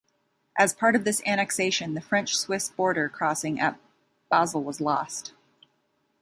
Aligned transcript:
As 0.57 0.73
part 0.73 0.95
of 0.95 1.03
this 1.03 1.21
annexation, 1.27 1.93
the 1.93 2.01
French-Swiss 2.01 2.69
border 2.69 3.07
crossing 3.07 3.59
at 3.59 3.77
Basel 4.31 4.63
was 4.63 4.81
lost. 4.81 5.33